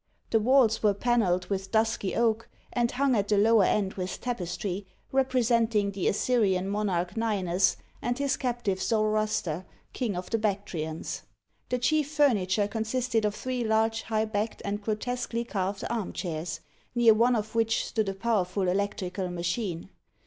The 0.31 0.39
walls 0.39 0.81
were 0.81 0.95
panelled 0.95 1.45
with 1.45 1.69
dusky 1.71 2.15
oak, 2.15 2.49
and 2.73 2.89
hung 2.89 3.15
at 3.15 3.27
the 3.27 3.37
lower 3.37 3.65
end 3.65 3.93
with 3.93 4.19
tapestry, 4.19 4.87
representing 5.11 5.91
the 5.91 6.07
Assyrian 6.07 6.67
monarch 6.69 7.15
Ninus, 7.15 7.77
and 8.01 8.17
his 8.17 8.35
captive 8.35 8.81
Zoroaster, 8.81 9.63
King 9.93 10.15
of 10.15 10.31
the 10.31 10.39
Bactrians. 10.39 11.21
The 11.69 11.77
chief 11.77 12.09
furniture 12.09 12.67
consisted 12.67 13.25
of 13.25 13.35
three 13.35 13.63
large 13.63 14.01
high 14.01 14.25
backed 14.25 14.63
and 14.65 14.81
grotesquely 14.81 15.43
carved 15.43 15.83
arm 15.87 16.13
chairs, 16.13 16.61
near 16.95 17.13
one 17.13 17.35
of 17.35 17.53
which 17.53 17.85
stood 17.85 18.09
a 18.09 18.15
powerful 18.15 18.67
electrical 18.67 19.29
machine. 19.29 19.89